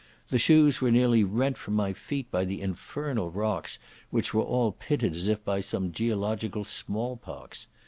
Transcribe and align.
The 0.31 0.39
shoes 0.39 0.81
were 0.81 0.89
nearly 0.89 1.23
rent 1.23 1.59
from 1.59 1.75
my 1.75 1.93
feet 1.93 2.31
by 2.31 2.43
the 2.43 2.59
infernal 2.59 3.29
rocks, 3.29 3.77
which 4.09 4.33
were 4.33 4.41
all 4.41 4.71
pitted 4.71 5.13
as 5.15 5.27
if 5.27 5.45
by 5.45 5.59
some 5.59 5.91
geological 5.91 6.65
small 6.65 7.17
pox. 7.17 7.67